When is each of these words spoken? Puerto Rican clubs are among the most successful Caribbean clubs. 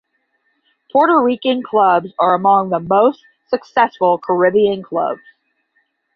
Puerto 0.91 1.19
Rican 1.21 1.61
clubs 1.61 2.11
are 2.17 2.33
among 2.33 2.69
the 2.71 2.79
most 2.79 3.21
successful 3.51 4.17
Caribbean 4.17 4.81
clubs. 4.81 5.21